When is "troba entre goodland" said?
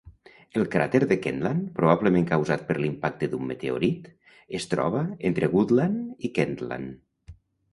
4.73-6.29